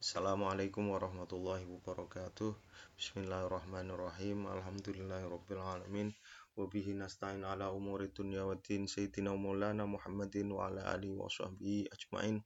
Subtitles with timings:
[0.00, 2.56] Assalamualaikum warahmatullahi wabarakatuh.
[2.96, 4.48] Bismillahirrahmanirrahim.
[4.48, 6.16] Alhamdulillahirrabbilalamin
[6.56, 8.88] Wabihi nasta'in ala umuri dunya wa din.
[8.88, 12.40] Sayyidina maulana Muhammadin wa ala alihi wa sahbihi ajma'in.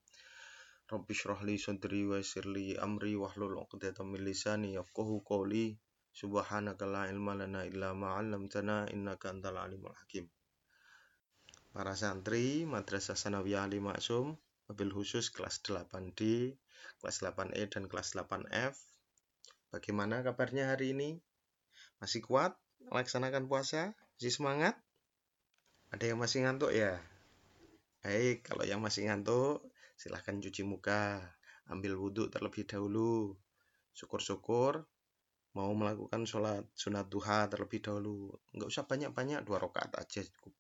[0.91, 5.79] Rabbi syrah li sadri wa sirli amri Wahlul uqdatan min lisani yafqahu qawli.
[6.11, 10.27] Subhanaka la ilma lana illa ma'allamtana innaka antal alimul hakim.
[11.71, 14.35] Para santri Madrasah Sanawiyah Ali Maksum
[14.65, 16.55] Mobil khusus kelas 8D
[17.05, 18.75] kelas 8E dan kelas 8F.
[19.69, 21.21] Bagaimana kabarnya hari ini?
[22.01, 22.57] Masih kuat
[22.89, 23.93] melaksanakan puasa?
[24.17, 24.79] Masih semangat?
[25.93, 26.97] Ada yang masih ngantuk ya?
[28.01, 29.69] Baik, kalau yang masih ngantuk,
[30.01, 31.21] silahkan cuci muka,
[31.69, 33.37] ambil wudhu terlebih dahulu.
[33.93, 34.85] Syukur-syukur
[35.55, 38.33] mau melakukan sholat sunat duha terlebih dahulu.
[38.57, 40.57] Enggak usah banyak-banyak, dua rakaat aja cukup.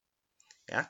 [0.69, 0.89] Ya,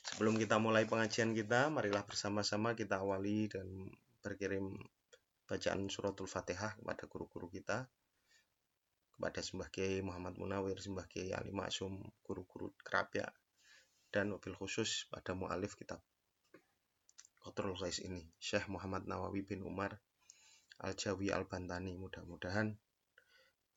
[0.00, 3.68] Sebelum kita mulai pengajian kita, marilah bersama-sama kita awali dan
[4.24, 4.76] berkirim
[5.44, 7.88] bacaan suratul Fatihah kepada guru-guru kita,
[9.12, 13.28] kepada Sembah Kiai Muhammad Munawir, Sembah Kiai Ali Maksum, guru-guru kerapia,
[14.08, 16.00] dan mobil khusus pada mu'alif kitab
[17.40, 19.96] Kotrul Qais ini, Syekh Muhammad Nawawi bin Umar
[20.84, 21.96] Al-Jawi Al-Bantani.
[21.96, 22.76] Mudah-mudahan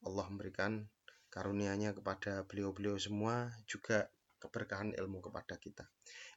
[0.04, 0.84] Allah memberikan
[1.32, 4.12] karunia-Nya kepada beliau-beliau semua juga
[4.44, 5.88] keberkahan ilmu kepada kita.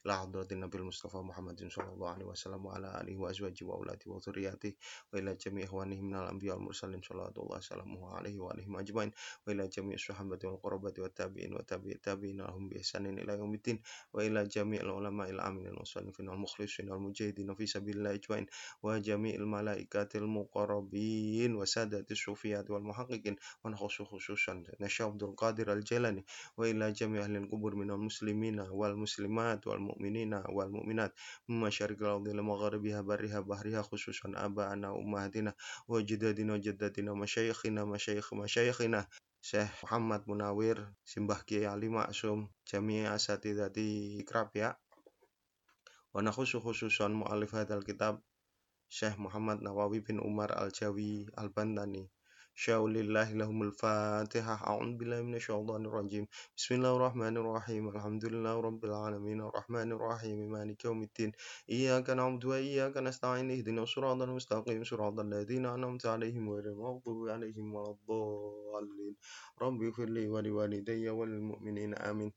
[0.06, 4.06] La hadratin Nabi Mustafa Muhammadin sallallahu alaihi wasallam wa ala alihi wa azwaji wa auladi
[4.06, 4.70] wa dzurriyyati
[5.10, 9.10] wa ila jami' ikhwanihi minal anbiya wal mursalin sallallahu wasallam alaihi wa alihi ajmain
[9.42, 13.34] wa ila jami' sahabati wal qurabati wa tabi'in wa tabi'it tabi'in lahum bi ihsanin ila
[13.34, 13.82] yaumiddin
[14.14, 18.14] wa ila jami' al ulama il amilin wal musannifin wal mukhlisin wal mujahidin fi sabilillah
[18.14, 18.46] ajmain
[18.86, 21.66] wa jami'il malaikatil muqarrabin wa
[29.96, 31.16] mu'minina wal mu'minat
[31.48, 35.56] mimma syarikal ardi lil magharibiha bariha bahriha khususan aba'ana ummahatina
[35.88, 39.08] wa jadadina jaddatina masyayikhina masyayikh masyayikhina
[39.46, 44.74] Syekh Muhammad Munawir Simbah Kiai Ali Maksum Jami'i Asatidati Ikrab ya
[46.10, 48.18] wa nakhusu khususan mu'alif hadal kitab
[48.90, 52.10] Syekh Muhammad Nawawi bin Umar Al-Jawi Al-Bantani
[52.56, 54.56] Syaulillahi lahumul fatihah.
[54.64, 56.24] A'udhu billahi minasyaitonir rajim
[56.56, 57.92] Bismillahirrahmanirrahim.
[57.92, 59.44] Alhamdulillahi rabbil alamin.
[59.44, 60.48] Arrahmanirrahim.
[60.48, 61.36] Maliki yaumiddin.
[61.68, 63.52] Iyyaka na'budu wa iyyaka nasta'in.
[63.52, 64.80] Ihdinas siratal mustaqim.
[64.88, 69.12] Siratal ladzina an'amta 'alaihim ghairil maghdubi 'alaihim waladdallin.
[69.60, 72.32] Rabbi firli wa liwalidayya wal mu'minin amin.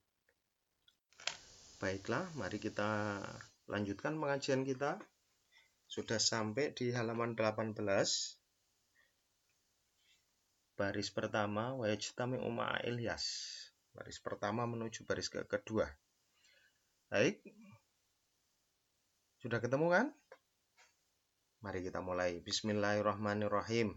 [1.79, 3.23] Baiklah, mari kita
[3.71, 4.99] lanjutkan pengajian kita.
[5.87, 8.38] Sudah sampai di halaman 18
[10.79, 13.51] baris pertama wajtami umma Ilyas.
[13.91, 15.83] Baris pertama menuju baris ke kedua.
[17.11, 17.43] Baik.
[19.43, 20.07] Sudah ketemu kan?
[21.59, 22.39] Mari kita mulai.
[22.39, 23.91] Bismillahirrahmanirrahim.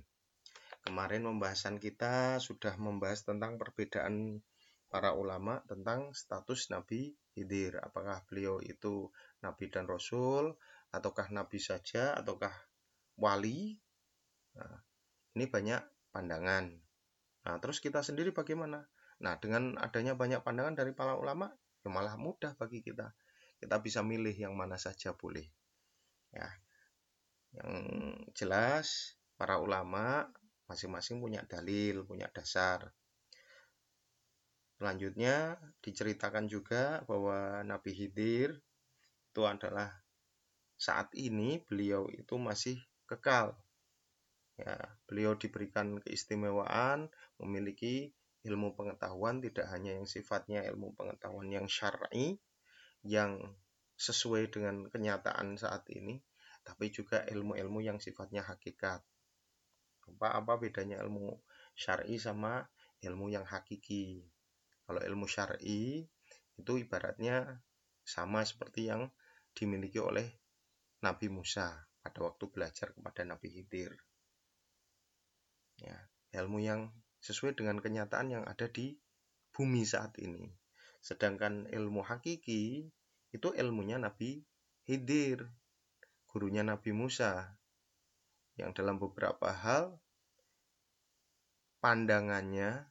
[0.83, 4.43] Kemarin pembahasan kita sudah membahas tentang perbedaan
[4.91, 7.79] para ulama tentang status Nabi Hidir.
[7.79, 9.07] Apakah beliau itu
[9.47, 10.59] Nabi dan Rasul,
[10.91, 12.51] ataukah Nabi saja, ataukah
[13.23, 13.79] wali?
[14.59, 14.83] Nah,
[15.39, 16.71] ini banyak pandangan.
[17.43, 18.87] Nah, terus kita sendiri bagaimana?
[19.25, 21.51] Nah, dengan adanya banyak pandangan dari para ulama,
[21.83, 23.11] ya malah mudah bagi kita.
[23.59, 25.47] Kita bisa milih yang mana saja boleh.
[26.31, 26.49] Ya.
[27.53, 27.75] Yang
[28.39, 28.87] jelas
[29.35, 30.31] para ulama
[30.71, 32.95] masing-masing punya dalil, punya dasar.
[34.79, 38.59] Selanjutnya diceritakan juga bahwa Nabi Hidir
[39.31, 39.95] itu adalah
[40.75, 43.55] saat ini beliau itu masih kekal
[44.63, 44.79] Ya,
[45.11, 47.11] beliau diberikan keistimewaan
[47.43, 48.15] memiliki
[48.47, 52.39] ilmu pengetahuan tidak hanya yang sifatnya ilmu pengetahuan yang syar'i
[53.03, 53.43] yang
[53.99, 56.23] sesuai dengan kenyataan saat ini,
[56.63, 59.03] tapi juga ilmu-ilmu yang sifatnya hakikat.
[60.07, 61.43] Apa-apa bedanya ilmu
[61.75, 62.63] syar'i sama
[63.03, 64.23] ilmu yang hakiki?
[64.87, 66.07] Kalau ilmu syar'i
[66.55, 67.67] itu ibaratnya
[68.07, 69.11] sama seperti yang
[69.59, 70.39] dimiliki oleh
[71.03, 73.95] Nabi Musa pada waktu belajar kepada Nabi Khidir
[75.83, 75.99] ya,
[76.39, 78.99] ilmu yang sesuai dengan kenyataan yang ada di
[79.53, 80.49] bumi saat ini.
[81.03, 82.87] Sedangkan ilmu hakiki
[83.35, 84.43] itu ilmunya Nabi
[84.87, 85.51] Hidir,
[86.31, 87.59] gurunya Nabi Musa,
[88.59, 89.99] yang dalam beberapa hal
[91.83, 92.87] pandangannya,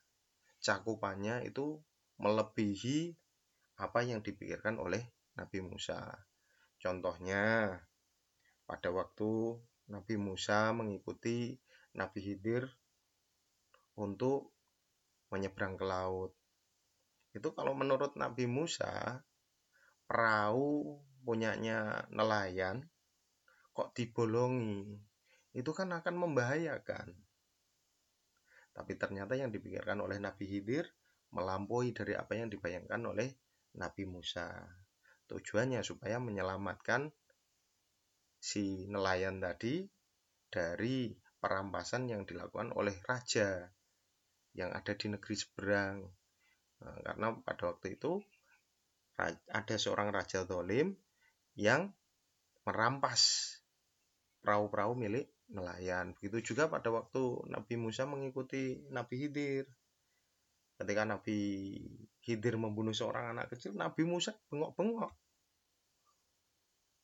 [0.59, 1.79] cakupannya itu
[2.19, 3.15] melebihi
[3.79, 5.01] apa yang dipikirkan oleh
[5.39, 6.27] Nabi Musa.
[6.77, 7.77] Contohnya,
[8.67, 9.57] pada waktu
[9.89, 11.59] Nabi Musa mengikuti
[11.91, 12.69] Nabi Hidir
[13.99, 14.53] untuk
[15.31, 16.31] menyeberang ke laut.
[17.31, 19.23] Itu kalau menurut Nabi Musa,
[20.03, 22.83] perahu punyanya nelayan
[23.71, 24.99] kok dibolongi.
[25.51, 27.11] itu kan akan membahayakan.
[28.71, 30.87] Tapi ternyata yang dipikirkan oleh Nabi Hidir
[31.35, 33.35] melampaui dari apa yang dibayangkan oleh
[33.75, 34.47] Nabi Musa.
[35.27, 37.11] Tujuannya supaya menyelamatkan
[38.39, 39.83] si nelayan tadi
[40.47, 43.67] dari perampasan yang dilakukan oleh raja
[44.57, 46.03] yang ada di negeri seberang.
[46.81, 48.19] Nah, karena pada waktu itu
[49.53, 50.97] ada seorang raja dolim
[51.53, 51.93] yang
[52.65, 53.53] merampas
[54.41, 56.17] perahu-perahu milik nelayan.
[56.17, 59.65] Begitu juga pada waktu Nabi Musa mengikuti Nabi Hidir.
[60.81, 61.37] Ketika Nabi
[62.25, 65.13] Khidir membunuh seorang anak kecil, Nabi Musa bengok-bengok.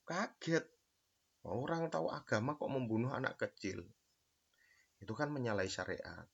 [0.07, 0.65] Kaget.
[1.45, 3.85] Orang tahu agama kok membunuh anak kecil.
[4.97, 6.25] Itu kan menyalahi syariat.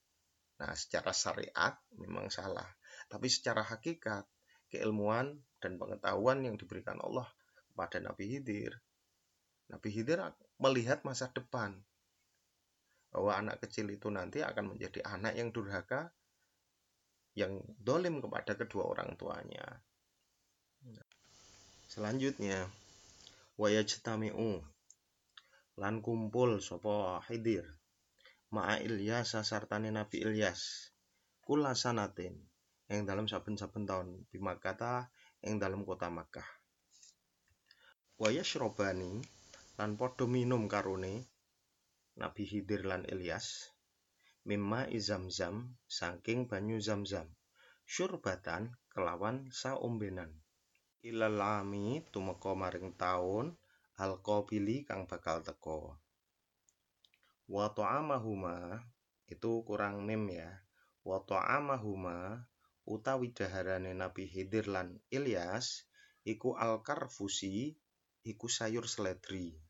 [0.62, 2.66] Nah, secara syariat memang salah.
[3.10, 4.22] Tapi secara hakikat,
[4.70, 7.26] keilmuan dan pengetahuan yang diberikan Allah
[7.74, 8.78] kepada Nabi Khidir.
[9.70, 10.22] Nabi Khidir
[10.62, 11.74] melihat masa depan.
[13.14, 16.10] Bahwa anak kecil itu nanti akan menjadi anak yang durhaka,
[17.38, 19.62] yang dolim kepada kedua orang tuanya.
[21.86, 22.66] Selanjutnya,
[23.54, 24.62] wayajtami'u
[25.78, 27.66] lan kumpul sopo Hidir
[28.54, 30.94] ma'a Ilyas sartane Nabi Ilyas.
[31.42, 32.38] Kula sanatin
[32.86, 35.10] yang dalam saben-saben tahun bimakata
[35.42, 36.46] yang dalam kota Makkah.
[38.22, 39.18] Wayashrobani
[39.74, 41.26] lan podo minum karune
[42.14, 43.74] Nabi Hidir lan Ilyas
[44.46, 47.26] mimma izamzam saking banyu zamzam
[47.82, 50.30] syurbatan kelawan saombenan.
[51.02, 53.58] Ilalami tumeka maring taun
[53.98, 56.03] alqabili kang bakal teko
[57.48, 58.80] wa ta'amahuma
[59.28, 60.50] itu kurang mim ya.
[61.04, 62.48] Wa ta'amahuma
[62.88, 65.84] utawi daharane Nabi Hidir lan Ilyas
[66.24, 67.76] iku alkarfusi
[68.24, 69.60] iku sayur seledri.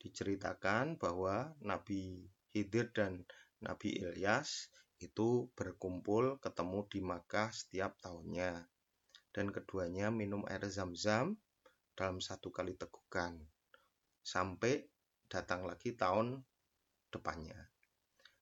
[0.00, 3.20] Diceritakan bahwa Nabi Khidir dan
[3.60, 8.64] Nabi Ilyas itu berkumpul ketemu di Makkah setiap tahunnya.
[9.30, 11.36] Dan keduanya minum air zam-zam
[11.92, 13.36] dalam satu kali tegukan.
[14.24, 14.88] Sampai
[15.30, 16.42] datang lagi tahun
[17.14, 17.70] depannya.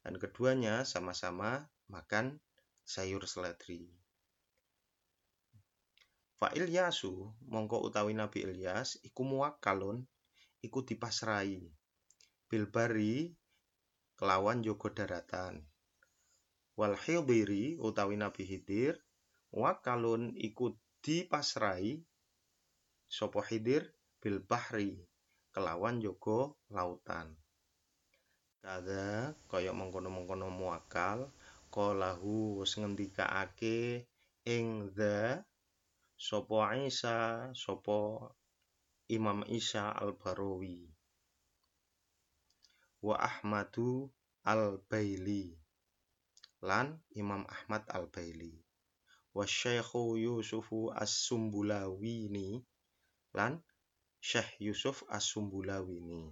[0.00, 2.40] Dan keduanya sama-sama makan
[2.88, 3.92] sayur seledri.
[6.40, 10.00] Fa Ilyasu mongko utawi Nabi Ilyas iku muwakkalun
[10.64, 11.60] iku dipasrai.
[12.48, 13.36] Bilbari
[14.16, 15.60] kelawan jogo daratan.
[16.78, 18.96] Wal hidiri utawi Nabi Hidir
[19.52, 20.72] wakalun iku
[21.04, 22.00] dipasrai.
[23.04, 23.92] Sopo Hidir?
[24.18, 24.98] Bil bahri
[25.54, 27.36] kelawan jogo lautan.
[28.58, 31.30] Kada kaya mengkono-mengkono muakal
[31.70, 34.04] qalahu wis ngendikaake
[34.44, 35.40] ing the
[36.18, 38.28] sapa Isa sapa
[39.08, 40.90] Imam Isya Al-Barawi.
[43.00, 44.10] Wa Ahmadu
[44.42, 45.54] Al-Baili
[46.60, 48.58] lan Imam Ahmad Al-Baili.
[49.32, 52.58] Wa Syekhu Yusufu As-Sumbulawini
[53.38, 53.62] lan
[54.18, 56.26] Syekh Yusuf As-Sumbulawini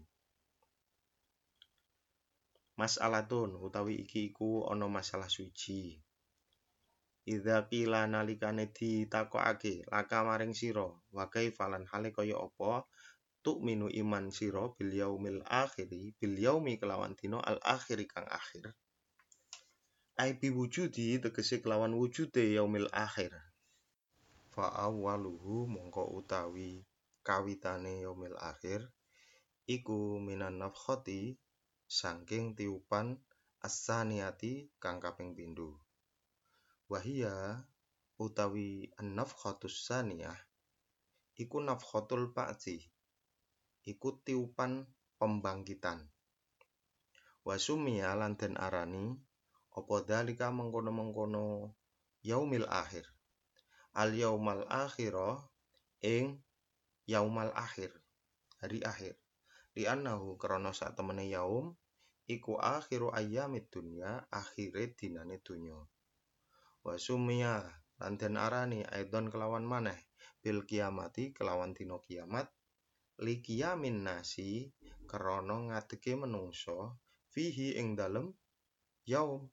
[2.75, 5.95] Mas'alatun utawi iki iku ana masalah suci.
[7.31, 10.91] Idza qila nalikane ditakokake laka maring sira.
[11.15, 12.83] Wa kaifalan hale kaya apa?
[13.47, 18.75] Tuk minu iman sira bil yaumil akhiri bil yaumi kelawan dina al akhiri kang akhir.
[20.19, 23.31] Ai bi wujudi tegese kelawan wujude yaumil akhir.
[24.51, 26.83] Fa awwaluhu mongko utawi
[27.27, 28.81] kawitane yaumil akhir
[29.67, 31.35] iku minan nafkhati
[31.99, 33.19] saking tiupan
[33.67, 35.71] asaniati kang kaping pindho
[36.87, 37.67] Wahia
[38.23, 40.39] utawi an-nafkhatus saniyah
[41.35, 42.79] iku nafkhatul ba'ti.
[43.87, 44.87] Iku tiupan
[45.19, 46.07] pembangkitan.
[47.43, 49.19] Wasumia lan den arani
[49.75, 51.75] apa dalika mengkono-mengkono
[52.23, 53.07] yaumil akhir.
[53.95, 55.43] Al yaumal akhirah
[56.03, 56.39] ing
[57.07, 57.91] yaumal akhir,
[58.61, 59.15] hari akhir.
[59.73, 61.73] Di anahu krana sak temene yaum
[62.27, 65.79] iku akhiru ayyamid dunya, akhire dinane dunya
[66.87, 67.67] wa sumia
[67.99, 69.99] lan den arani aidon kelawan maneh
[70.39, 72.47] bil kiamati kelawan dina kiamat.
[73.19, 74.71] Li kiamin nasi
[75.11, 77.03] krana ngadege menungso
[77.35, 78.31] fihi ing dalem
[79.03, 79.51] yaum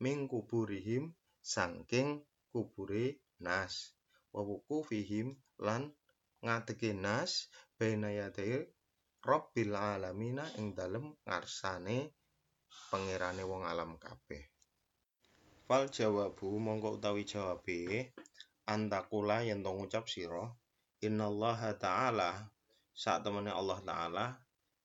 [0.00, 1.12] ming kuburihim
[1.44, 3.92] sangking kubure nas.
[4.32, 4.40] Wa
[4.88, 5.92] fihim lan
[6.44, 8.68] ngadege nas bainayate
[9.22, 12.10] Rabbil alamina ing dalem ngarsane
[12.90, 14.42] pangerane wong alam kabeh.
[15.62, 18.10] Fal jawabu mongko utawi jawabe
[18.66, 20.50] antakula yen to ngucap sira
[21.06, 22.50] innallaha ta'ala
[22.90, 24.24] sak temene Allah taala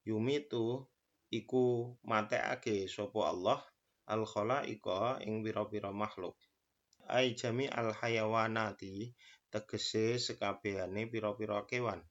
[0.05, 0.85] yumitu
[1.33, 3.59] iku matekake sapa Allah
[4.05, 6.37] al khalaiqa ing pira-pira makhluk
[7.09, 9.15] ai jami al hayawanati
[9.51, 12.03] tegese sekabehane pira-pira kewan.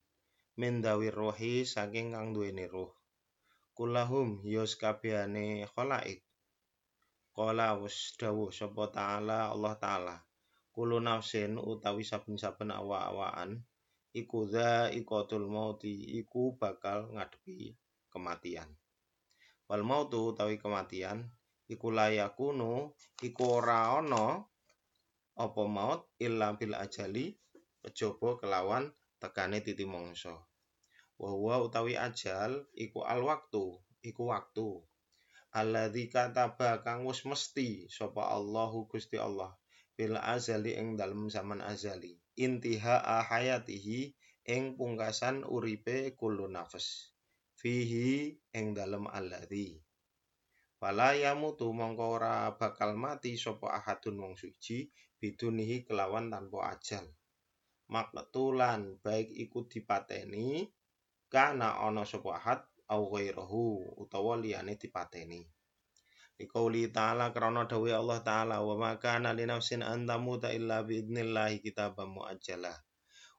[0.56, 2.92] Mendawir rohi saking kang duweni roh.
[3.76, 6.26] Kulahum ya sekabehane khalaik
[7.36, 10.16] Qala wis dawuh sapa taala Allah taala.
[10.72, 13.60] Kulo nafsin utawi saben-saben awa-awaan
[14.16, 17.76] iku za ikatul mauti iku bakal ngadepi
[18.08, 18.72] kematian.
[19.68, 21.28] Wal mautu utawi kematian
[21.68, 24.40] iku layakunu iku ora ana
[25.36, 27.36] apa maut illa bil ajali
[27.84, 28.88] kejaba kelawan
[29.20, 30.34] tekane titi mangsa.
[31.20, 34.80] Wa utawi ajal iku al waktu iku waktu.
[35.56, 39.56] Alladzi kataba kang wis mesti sapa Allahu Gusti Allah
[39.96, 44.12] bil azali ing dalem zaman azali intiha hayatihi
[44.44, 47.16] ing pungkasan uripe kullu nafas
[47.56, 49.80] fihi ing dalem alladzi.
[50.76, 57.06] Fala yamutu mongko ora bakal mati sapa ahadun wong suci bidunihi kelawan tanpa ajal.
[57.86, 60.66] Maktulan baik iku dipateni
[61.30, 65.46] kana ana sapa ahad au ghairahu utawa liyane dipateni.
[66.36, 71.00] Dikauli ta'ala krana dawuh Allah ta'ala wa ma kana li nafsin an tamuta illa bi
[71.00, 72.76] idznillah kitabam muajjalah.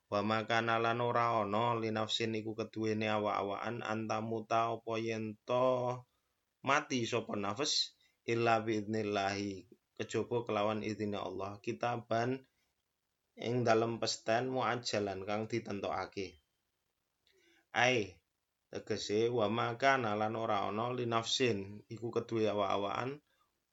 [0.09, 5.37] Wa ma kana lan ora ana li nafsin iku keduwene awak-awakan an tamuta apa yen
[6.65, 7.93] mati sapa nafas
[8.25, 8.81] illa bi
[9.97, 11.57] kejaba kelawan izine Allah.
[11.65, 12.37] Kitaban
[13.37, 16.37] ing dalem pesten muajjalan kang ditentokake.
[17.73, 18.13] Ai
[18.69, 23.17] tegese wa maka nalan ora ana linafsin iku keduwe awak-awakan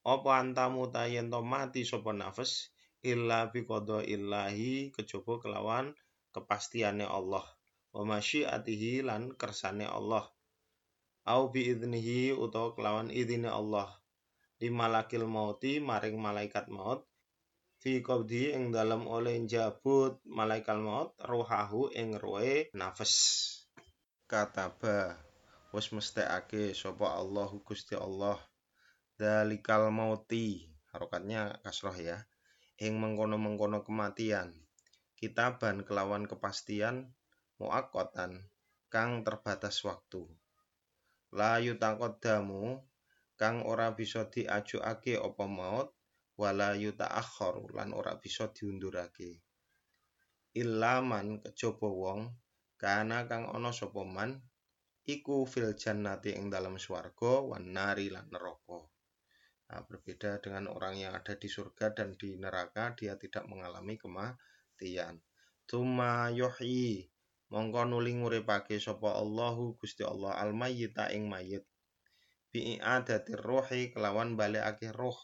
[0.04, 2.72] apa antamu tayen to mati sapa nafas?
[3.04, 5.92] Illa bi qada illahi kejaba kelawan
[6.32, 7.44] kepastiane Allah.
[7.92, 10.24] Wa masyiatihi lan kersane Allah.
[11.28, 13.92] Au bi idnihi utawa kelawan idine Allah
[14.64, 17.04] di malakil mauti maring malaikat maut
[17.84, 23.12] fi qabdi ing dalam oleh jabut malaikat maut ruhahu ing roe nafas.
[24.24, 25.20] Kataba
[25.76, 28.40] wis mesthekake sapa Allahu Gusti Allah
[29.20, 30.64] dalikal mauti.
[30.96, 32.24] Harokatnya kasroh ya.
[32.80, 34.48] Ing mengkono-mengkono kematian.
[35.12, 37.12] Kitaban kelawan kepastian
[37.60, 38.48] muakotan
[38.88, 40.24] kang terbatas waktu.
[41.36, 42.80] La yutaqaddamu
[43.34, 45.88] kang ora bisa diajukake apa maut
[46.38, 49.42] wala yutaakhir lan ora bisa diundurake
[50.54, 52.20] ilaman kejaba wong
[52.78, 54.38] kana kang ana sapa man
[55.04, 58.80] iku fil jannati ing dalam swarga wan nari lan neraka.
[59.64, 65.18] Nah, berbeda dengan orang yang ada di surga dan di neraka, dia tidak mengalami kematian.
[65.64, 67.08] Tuma yuhyi
[67.50, 71.64] mongko nuli nguripake sapa Allahu Gusti Allah al mayyita ing mayit.
[72.54, 75.18] Bi i'adatir ruhi kelawan balekake roh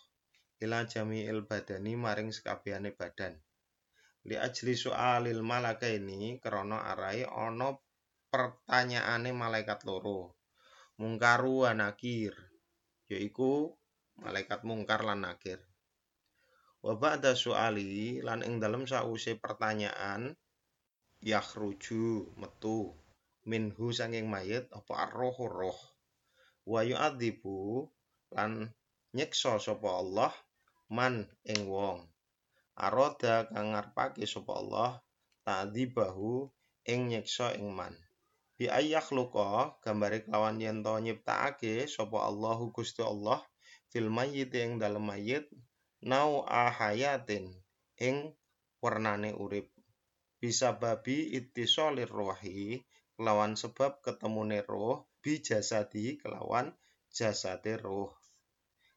[0.58, 3.38] ila jami'il badani maring sekabehane badan.
[4.26, 7.70] Li ajli soalil malaka ini krana arai ana
[8.34, 10.34] pertanyaane malaikat loro.
[10.98, 12.34] Mungkaru wa nakir
[13.06, 13.78] yaiku
[14.18, 15.62] malaikat mungkar lan nakir
[16.82, 20.32] wa ba'da soali lan ing dalem sause pertanyaan
[21.22, 22.90] yakhruju metu
[23.46, 25.78] minhu sanging mayit apa arrohu roh
[26.70, 27.90] wa yu'adzibu
[28.30, 28.70] lan
[29.10, 30.30] nyiksa sapa Allah
[30.86, 32.06] man ing wong.
[32.78, 34.90] Aroda kang ngarepake sapa Allah
[35.42, 36.46] ta'dzibahu
[36.86, 37.90] ing nyiksa ing man.
[38.54, 43.42] Bi ayyakh luqa gambare kelawan yen to nyiptakake sapa Allahu Gusti Allah
[43.90, 45.50] fil mayyit ing dalem mayit
[46.06, 47.50] nau ahayatin
[47.98, 48.30] ing
[48.78, 49.66] warnane urip.
[50.38, 52.86] Bisa babi ittisalir rohi
[53.18, 56.72] kelawan sebab ketemune roh bi jasadi kelawan
[57.12, 58.10] jasade roh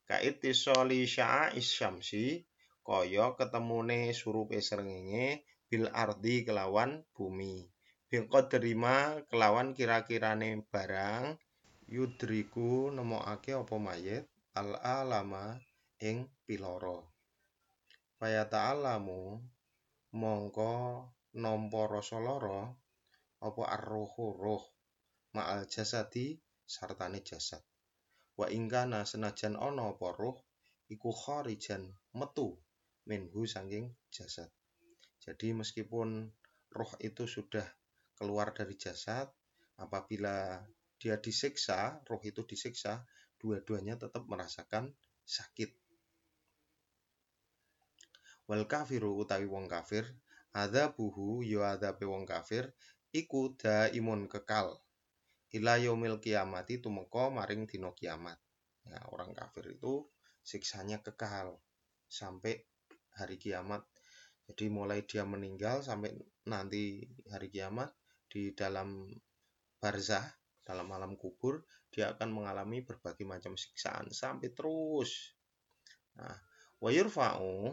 [0.07, 2.43] ka ittisali sya'a isyamsi
[2.83, 7.65] kaya ketemune surupe srengenge bil ardi kelawan bumi.
[8.11, 11.39] Bil qadrama kelawan kira-kirane barang
[11.87, 14.27] yudriku nemokake apa mayit?
[14.53, 15.57] Al alama
[15.97, 17.09] ing piloro.
[18.21, 19.41] Faya ta'alamu
[20.13, 20.73] mongko
[21.41, 22.69] nampa rasa lara
[23.41, 24.72] apa arruhu ruh
[25.33, 27.61] ma'al jasadi sartane jasad
[28.39, 30.37] wa ingkana senajan ana apa ruh
[30.89, 32.57] iku kharijan metu
[33.09, 34.49] minhu saking jasad.
[35.23, 36.27] Jadi meskipun
[36.71, 37.63] roh itu sudah
[38.15, 39.31] keluar dari jasad,
[39.79, 40.63] apabila
[40.99, 43.03] dia disiksa, roh itu disiksa,
[43.39, 44.91] dua-duanya tetap merasakan
[45.23, 45.71] sakit.
[48.47, 50.03] Wal kafiru utawi wong kafir,
[50.51, 52.67] ada buhu yo ada wong kafir,
[53.15, 53.55] iku
[53.95, 54.75] imun kekal.
[55.53, 58.37] Ila yaumil kiamati tumeka maring dina kiamat.
[58.83, 60.09] Ya, orang kafir itu
[60.43, 61.61] siksanya kekal
[62.09, 62.65] sampai
[63.15, 63.85] hari kiamat.
[64.49, 66.11] Jadi mulai dia meninggal sampai
[66.49, 67.95] nanti hari kiamat
[68.27, 69.07] di dalam
[69.79, 70.25] barzah,
[70.65, 75.37] dalam alam kubur, dia akan mengalami berbagai macam siksaan sampai terus.
[76.17, 76.35] Nah,
[76.81, 77.71] wa yurfa'u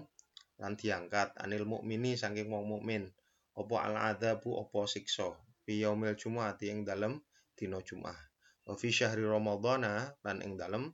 [0.60, 3.08] lan diangkat anil mukmini saking wong mukmin
[3.56, 5.32] apa al adzabu apa siksa
[5.64, 7.16] fi yaumil jumu'ati ing dalem
[7.61, 8.17] dina Jumat.
[8.64, 10.88] Wa fi syahri Ramadhana lan ing dalem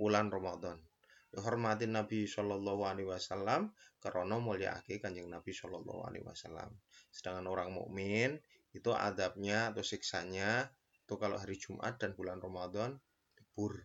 [0.00, 0.80] wulan Ramadan.
[1.28, 6.72] Dihormatin Nabi Shallallahu Alaihi Wasallam karena muliaake kanjeng Nabi Shallallahu Alaihi Wasallam.
[7.12, 8.40] Sedangkan orang mukmin
[8.72, 10.72] itu adabnya atau siksanya
[11.04, 12.96] itu kalau hari Jumat dan bulan Ramadan
[13.36, 13.84] libur.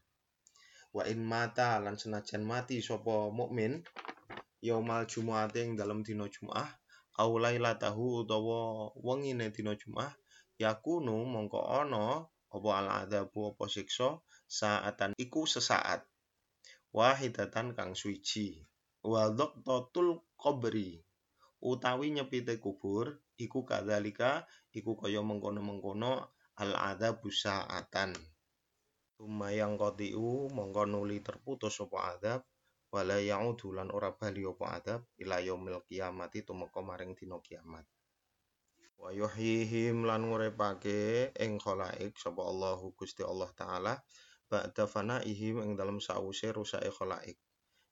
[0.96, 3.84] Wa in mata lan senajan mati sopo mukmin
[4.64, 6.72] yaumal Jumat ing dalam dina Jumat
[7.20, 10.16] au lailatahu utawa wengine dina Jumat
[10.62, 16.06] yakunu mongko ana apa al adabu apa siksa saatan iku sesaat.
[16.92, 18.62] Wahidatan kang suci.
[19.02, 21.02] Wa dhaqtatul qabri.
[21.62, 26.14] Utawi nyepite kubur iku kadzalika iku kaya mengkono-mengkono
[26.60, 28.12] al adabu saatan.
[29.16, 32.42] Tumayang kotiu mongko nuli terputus apa adab
[32.92, 37.88] wala lan ora bali apa adab ila yaumil kiamati tumeka maring dina kiamat
[39.02, 43.94] wa yuhyihim lan nguripake ing khalaik sapa Allahu Gusti Allah taala
[44.52, 47.38] ba'da fanaihim ing dalem sause rusake khalaik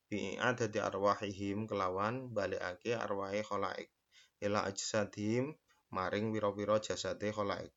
[0.09, 3.89] bi adati arwahihim kelawan balikake arwahe khalaik
[4.45, 5.57] ila ajsadihim
[5.95, 7.73] maring wira-wira jasade khalaik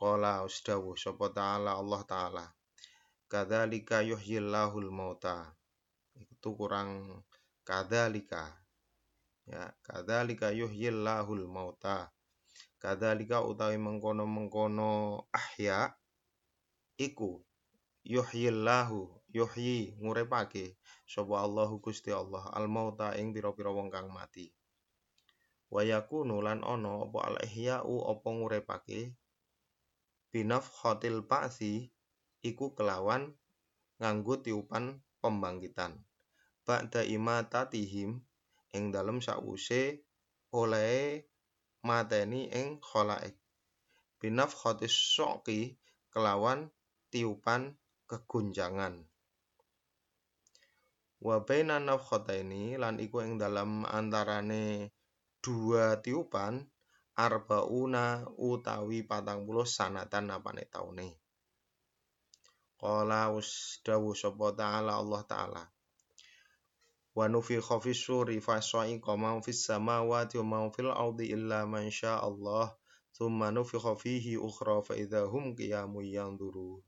[0.00, 2.44] qala usdawuh sapa taala Allah taala
[3.30, 5.54] kadzalika yuhyillahul mauta.
[6.18, 7.22] Itu kurang
[7.62, 8.58] kadzalika.
[9.46, 12.10] Ya kadzalika yuhyillahul mauta
[12.80, 15.92] kadzalika utawi mengkono-mengkono ahya
[16.96, 17.44] iku
[18.02, 24.48] yuhyillahu yuhyi ngurepake sapa Allahu Gusti Allah al mauta ing pira-pira wong kang mati
[25.70, 29.14] wa yakunu lan ana apa al ihya'u apa ngurepake
[30.32, 31.92] binaf khotil ba'si
[32.40, 33.34] iku kelawan
[34.00, 36.00] nganggo tiupan pembangkitan.
[36.64, 38.22] Ba'da imatatihim
[38.72, 40.06] ing dalem sause
[40.54, 41.26] oleh
[41.86, 43.36] mateni ing khalaik.
[44.20, 45.80] Binaf khotis soki
[46.12, 46.68] kelawan
[47.08, 47.72] tiupan
[48.04, 49.00] kegunjangan.
[51.20, 54.92] Wa baina nafkhataini lan iku ing dalam antarane
[55.40, 56.64] dua tiupan
[57.16, 61.20] arbauna utawi patang puluh sanatan apane taune.
[62.80, 65.64] Qala usdawu sapa ta'ala Allah ta'ala.
[67.16, 71.90] Wa nufikha fis suri fa sa'iqa ma fis samawati wa ma fil ardi illa man
[71.90, 72.70] syaa Allah.
[73.16, 76.80] Thumma nufikha fihi ukhra fa idza hum qiyamun yanzurun.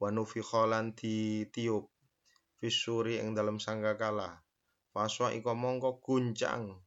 [0.00, 1.86] Wa nufikha lan ditiup
[2.58, 4.40] fis suri ing dalam sangkakala.
[4.92, 6.80] Fa sa'iqa mongko guncang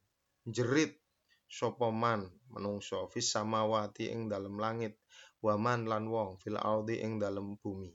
[0.44, 0.98] jerit
[1.48, 4.98] sapa man menungso fis samawati ing dalam langit
[5.40, 7.88] wa man lan wong fil ardi ing dalam bumi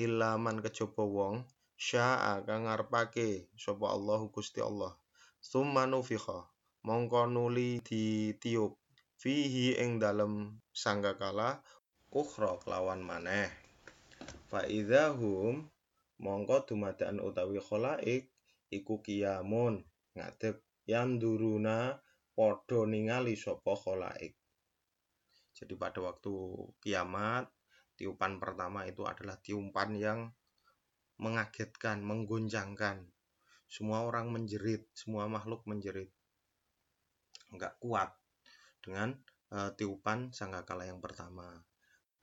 [0.00, 4.94] illa man kejaba wong syaa kang ngarepake sapa Allahu Gusti Allah.
[5.42, 6.48] Summa nufikha
[6.86, 8.78] mongko nuli ditiup.
[9.14, 11.62] Fihi ing dalem sangkakala
[12.12, 13.48] ukhra kelawan maneh.
[14.50, 15.66] Fa idzahum
[16.20, 18.30] mongko dumadakan utawi khalaik
[18.70, 19.82] iku kiamun
[20.14, 21.98] ngadeg yang duruna
[22.36, 24.36] padha ningali sapa khalaik.
[25.54, 26.34] Jadi pada waktu
[26.82, 27.46] kiamat
[27.94, 30.34] tiupan pertama itu adalah tiupan yang
[31.18, 33.06] mengagetkan, mengguncangkan.
[33.68, 36.10] Semua orang menjerit, semua makhluk menjerit.
[37.50, 38.10] Enggak kuat
[38.82, 39.14] dengan
[39.54, 41.62] uh, tiupan sangkakala yang pertama.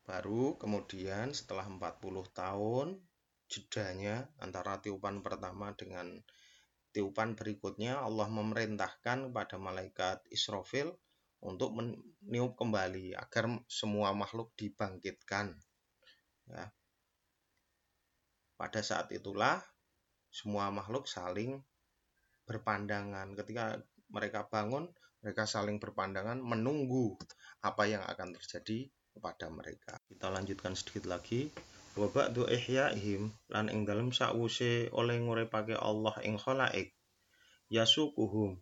[0.02, 2.02] Baru kemudian setelah 40
[2.34, 2.88] tahun
[3.52, 6.24] jedanya antara tiupan pertama dengan
[6.92, 10.96] tiupan berikutnya Allah memerintahkan kepada malaikat Israfil
[11.42, 15.58] untuk meniup kembali agar semua makhluk dibangkitkan.
[16.52, 16.70] Ya.
[18.62, 19.58] Pada saat itulah
[20.30, 21.58] semua makhluk saling
[22.45, 23.34] berpandangan.
[23.34, 23.82] Ketika
[24.13, 24.86] mereka bangun,
[25.26, 27.17] mereka saling berpandangan menunggu
[27.65, 28.86] apa yang akan terjadi
[29.17, 29.97] kepada mereka.
[30.06, 31.50] Kita lanjutkan sedikit lagi.
[31.97, 36.93] Wa ba'du ihyaihim lan ing dalem sause oleh nguripake Allah ing khalaik
[37.67, 38.62] yasukuhum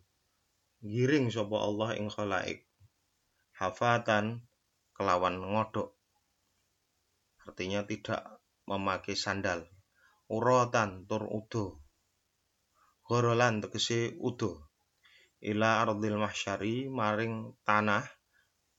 [0.80, 2.64] giring sapa Allah ing khalaik
[3.54, 4.48] hafatan
[4.96, 5.92] kelawan ngodok.
[7.44, 9.68] Artinya tidak memakai sandal.
[10.30, 11.82] Urotan tur udo.
[13.02, 14.70] Gorolan tegese udo.
[15.42, 18.04] Ila ardil mahsyari maring tanah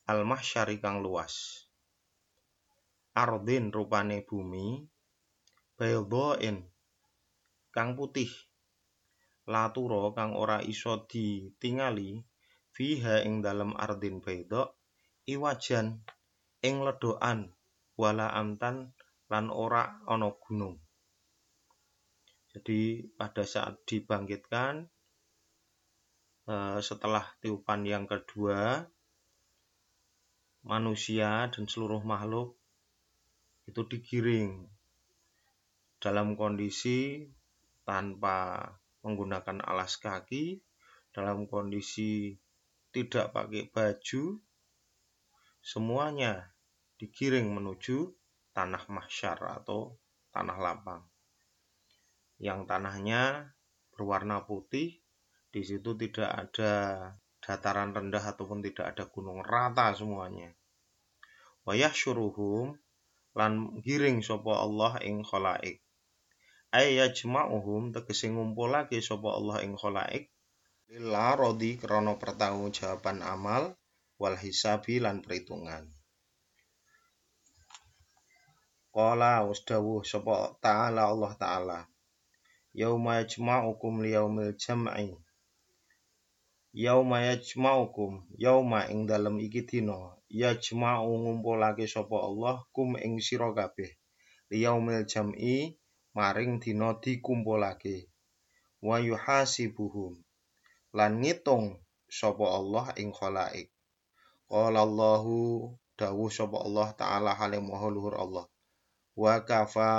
[0.08, 1.68] al mahsyari kang luas.
[3.12, 4.88] ardin rupane bumi
[5.76, 6.64] baydain
[7.76, 8.32] kang putih
[9.52, 12.24] laturo kang ora iso ditingali
[12.72, 14.72] fiha ing dalem ardin bayda
[15.28, 16.00] iwajan
[16.64, 17.52] ing ledokan
[18.00, 18.96] wala amtan
[19.28, 20.80] lan ora ana gunung
[22.52, 24.88] jadi pada saat dibangkitkan
[26.48, 28.88] eh, setelah tiupan yang kedua
[30.62, 32.54] manusia dan seluruh makhluk
[33.66, 34.68] itu digiring
[36.02, 37.30] dalam kondisi
[37.86, 38.66] tanpa
[39.06, 40.58] menggunakan alas kaki,
[41.14, 42.34] dalam kondisi
[42.90, 44.42] tidak pakai baju,
[45.62, 46.58] semuanya
[46.98, 48.10] digiring menuju
[48.54, 49.98] tanah mahsyar atau
[50.34, 51.11] tanah lapang.
[52.41, 53.54] Yang tanahnya
[53.93, 54.97] berwarna putih,
[55.54, 56.73] di situ tidak ada
[57.38, 60.49] dataran rendah ataupun tidak ada gunung rata semuanya.
[61.69, 62.73] Wayah syuruhum
[63.38, 65.86] lan giring sopo Allah ing khalaik.
[66.73, 70.34] Ayajma'uhum tegese ngumpulake sapa Allah ing khalaik.
[70.89, 73.77] Lillah rodi krana pertanggungjawaban amal
[74.17, 75.93] wal hisabi lan perhitungan.
[78.89, 81.80] Qala wasdawuh sapa ta'ala Allah ta'ala
[82.79, 85.12] Yauma yajma'ukum liyaumil jam'i.
[86.84, 89.97] Yauma yajma'ukum yauma ing dalem iki dina
[90.41, 93.91] yajma'u ngumpulake sapa Allah kum ing sira kabeh.
[94.49, 95.75] Liyaumil jam'i
[96.15, 98.07] maring dina dikumpulake.
[98.88, 100.13] Wa yuhasibuhum
[100.97, 101.65] lan ngitung
[102.07, 103.67] sapa Allah ing khalaik.
[104.47, 107.91] Qala Allahu dawuh sapa Allah taala hale maha
[108.23, 108.45] Allah.
[109.19, 109.91] Wa kafa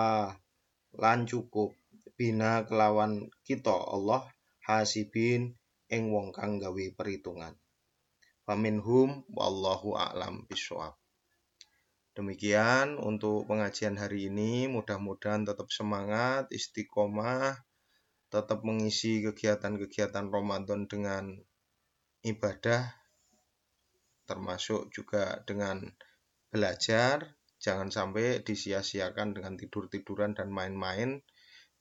[0.96, 1.76] lan cukup
[2.22, 4.22] bina kelawan kita Allah
[4.62, 5.58] hasibin
[5.90, 7.50] ing wong kang gawe perhitungan.
[8.46, 10.94] Faminhum wallahu a'lam bisawab
[12.14, 17.58] Demikian untuk pengajian hari ini, mudah-mudahan tetap semangat, istiqomah,
[18.30, 21.34] tetap mengisi kegiatan-kegiatan Ramadan dengan
[22.22, 22.86] ibadah,
[24.30, 25.90] termasuk juga dengan
[26.54, 31.18] belajar, jangan sampai disia-siakan dengan tidur-tiduran dan main-main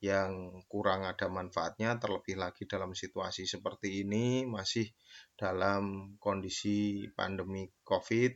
[0.01, 4.89] yang kurang ada manfaatnya, terlebih lagi dalam situasi seperti ini, masih
[5.37, 8.33] dalam kondisi pandemi COVID,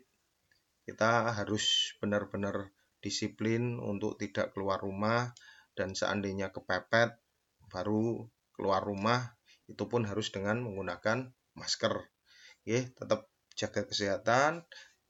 [0.85, 2.69] kita harus benar-benar
[3.01, 5.33] disiplin untuk tidak keluar rumah
[5.73, 7.17] dan seandainya kepepet
[7.73, 9.33] baru keluar rumah
[9.65, 11.93] itu pun harus dengan menggunakan masker.
[12.61, 14.61] Oke, tetap jaga kesehatan.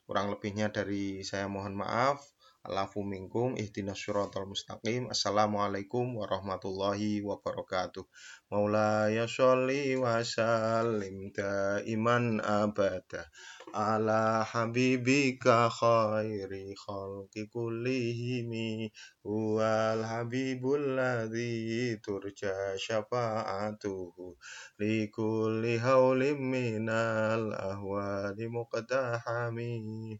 [0.07, 2.23] Kurang lebihnya dari saya mohon maaf.
[2.65, 5.05] Alafu minkum ihdinas syiratal mustaqim.
[5.13, 8.01] Assalamualaikum warahmatullahi wabarakatuh.
[8.49, 13.29] Maulaya sholli wa sallim daiman abada
[13.69, 18.89] ala habibika khairi khalqi kullihimi
[19.21, 24.41] huwal habibul ladzi turja syafa'atuhu
[24.81, 30.17] li kulli haulim minal ahwali muqtahami